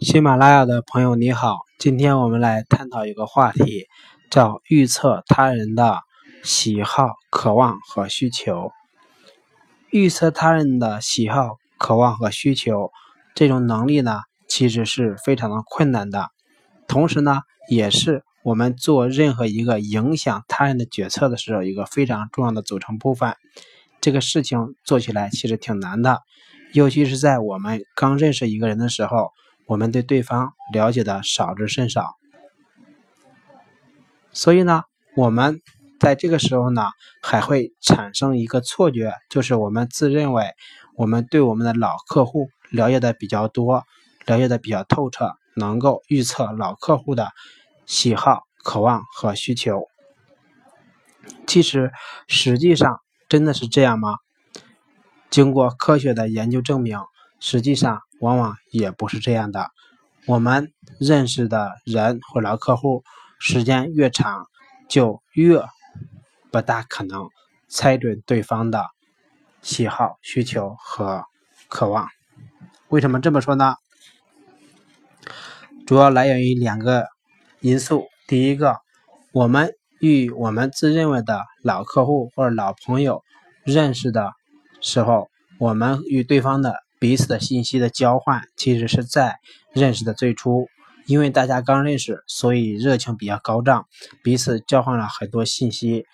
[0.00, 3.88] 喜马拉雅的朋友你好，今天我们来探讨一个话题，
[4.30, 5.98] 叫预测他人的
[6.44, 8.70] 喜好、渴望和需求。
[9.90, 12.92] 预测他人的喜好、渴望和需求，
[13.34, 16.28] 这种能力呢，其实是非常的困难的，
[16.86, 23.34] 同时呢，也是我们做任何一个影响他人的决策的时候一个非常重要的组成部分。
[24.00, 26.20] 这个事情做起来其实挺难的，
[26.72, 29.32] 尤其是在我们刚认识一个人的时候。
[29.68, 32.16] 我们对对方了解的少之甚少，
[34.32, 34.84] 所以呢，
[35.14, 35.60] 我们
[36.00, 36.88] 在这个时候呢，
[37.22, 40.52] 还会产生一个错觉，就是我们自认为
[40.96, 43.84] 我们对我们的老客户了解的比较多，
[44.24, 47.30] 了解的比较透彻，能够预测老客户的
[47.84, 49.86] 喜好、渴望和需求。
[51.46, 51.92] 其实，
[52.26, 54.16] 实际上真的是这样吗？
[55.28, 56.98] 经过科学的研究证明，
[57.40, 58.00] 实际上。
[58.20, 59.70] 往往也不是这样的。
[60.26, 63.04] 我们认识的人或老客户
[63.38, 64.48] 时间越长，
[64.88, 65.62] 就越
[66.50, 67.28] 不大可能
[67.68, 68.84] 猜准对方的
[69.62, 71.22] 喜好、需求和
[71.68, 72.08] 渴望。
[72.88, 73.76] 为什么这么说呢？
[75.86, 77.06] 主要来源于两个
[77.60, 78.08] 因素。
[78.26, 78.78] 第一个，
[79.30, 83.22] 我们与我们自认为的老客户或者老朋友
[83.62, 84.32] 认识的
[84.80, 85.28] 时候，
[85.60, 86.74] 我们与对方的。
[87.00, 89.36] 彼此的信息的交换，其实是在
[89.72, 90.66] 认识的最初，
[91.06, 93.86] 因为大家刚认识，所以热情比较高涨，
[94.22, 96.04] 彼此交换了很多信息。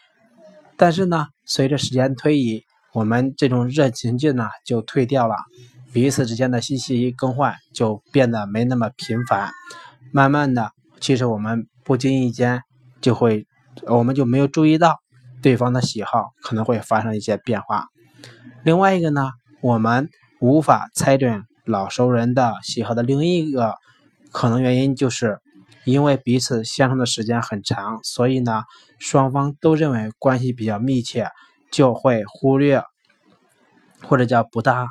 [0.77, 5.37] 但是呢，随着时间推移，我们这种热情劲呢就退掉了，
[5.93, 9.51] 彼此之间的信息更换就变得没那么频繁。
[10.13, 12.61] 慢慢的，其实我们不经意间
[13.01, 13.47] 就会，
[13.87, 14.99] 我们就没有注意到
[15.41, 17.87] 对方的喜好可能会发生一些变化。
[18.65, 19.31] 另外一个呢，
[19.63, 20.11] 我们。
[20.45, 23.77] 无法猜准老熟人的喜好的另一个
[24.31, 25.41] 可能原因，就是
[25.87, 28.65] 因为彼此相处的时间很长，所以呢，
[28.99, 31.31] 双方都认为关系比较密切，
[31.73, 32.83] 就会忽略
[34.03, 34.87] 或者叫不大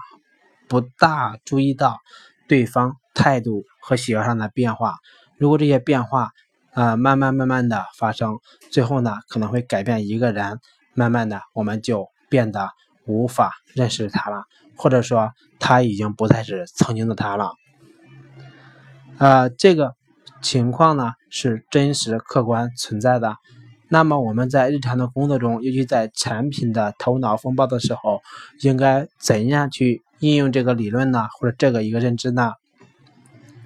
[0.67, 1.99] 不大注意到
[2.47, 4.95] 对方态度和喜好上的变化。
[5.37, 6.31] 如果这些变化
[6.71, 8.39] 啊慢慢慢慢的发生，
[8.71, 10.59] 最后呢可能会改变一个人，
[10.95, 12.71] 慢慢的我们就变得
[13.05, 14.43] 无法认识他了。
[14.75, 17.53] 或者说他已经不再是曾经的他了，
[19.19, 19.93] 呃，这个
[20.41, 23.37] 情况呢是真实客观存在的。
[23.87, 28.21] 那么我们在日常的工作中，尤其在产品的头脑风暴的时候，
[28.61, 31.27] 应该怎样去应用这个理论呢？
[31.39, 32.53] 或者这个一个认知呢？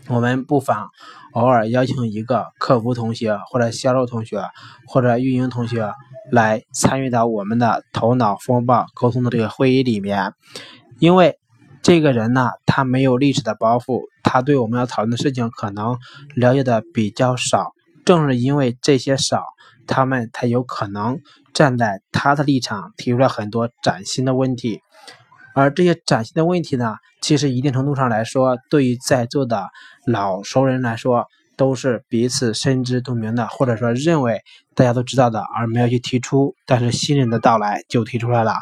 [0.09, 0.89] 我们不妨
[1.33, 4.41] 偶尔邀请一个客服同学，或者销售同学，
[4.87, 5.91] 或者运营同学
[6.31, 10.33] 来参与到我们的头脑风暴沟通的这个会议里面。
[10.99, 11.37] 因为
[11.81, 15.97] 这个人呢，他没有历史的包袱，他对我们要讨论的事情可能
[16.35, 17.73] 了解的比较少。
[18.05, 19.43] 正是因为这些少，
[19.85, 21.19] 他们才有可能
[21.53, 24.79] 站在他的立场提出了很多崭新的问题。
[25.57, 29.65] 而这些崭新的问题呢，其实一定程度上来说，对于在座的
[30.05, 31.25] 老熟人来说，
[31.55, 34.41] 都是彼此深知肚明的，或者说认为
[34.75, 36.53] 大家都知道的，而没有去提出。
[36.67, 38.53] 但是新人的到来就提出来了。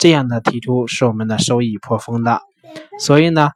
[0.00, 2.40] 这样的提出是我们的收益颇丰的，
[2.98, 3.50] 所以呢，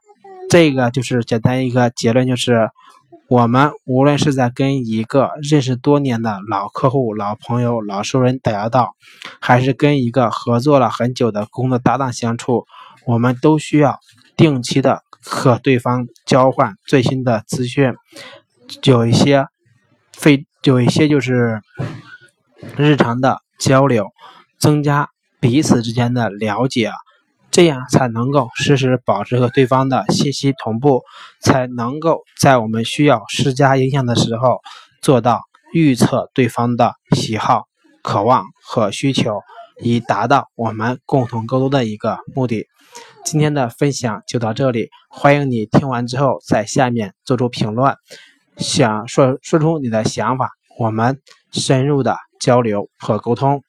[0.49, 2.69] 这个就是简单一个结论，就是
[3.27, 8.95] 我们无论是在跟一个认识多年的老客户、老朋友、老熟人打交道，
[9.39, 12.65] 还是跟一个合作了很久的工作搭档相处，
[13.05, 13.99] 我们都需要
[14.37, 17.93] 定期的和对方交换最新的资讯，
[18.83, 19.47] 有一些
[20.13, 21.61] 非有一些就是
[22.77, 24.11] 日常的交流，
[24.59, 25.09] 增加。
[25.41, 26.91] 彼此之间的了解，
[27.55, 31.03] 这样才能够实时保持和对方的信息同步，
[31.39, 34.59] 才能够在我们需要施加影响的时候，
[35.01, 35.39] 做到
[35.71, 37.63] 预测对方的喜好、
[38.03, 39.39] 渴望和需求，
[39.81, 42.67] 以达到我们共同沟通的一个目的。
[43.23, 47.95] 今天的分享就到这里，欢迎你听完之后在下面做出评论，
[48.57, 51.21] 想说说出你的想法，我们
[51.53, 53.63] 深入的交流和沟通。